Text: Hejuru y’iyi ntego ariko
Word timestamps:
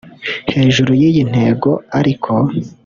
Hejuru 0.53 0.91
y’iyi 1.01 1.23
ntego 1.31 1.71
ariko 1.99 2.31